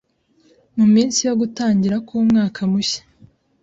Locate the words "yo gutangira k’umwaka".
1.27-2.59